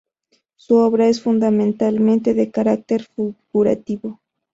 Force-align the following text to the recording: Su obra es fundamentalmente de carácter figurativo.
Su 0.55 0.77
obra 0.77 1.05
es 1.07 1.21
fundamentalmente 1.21 2.33
de 2.33 2.49
carácter 2.49 3.03
figurativo. 3.05 4.19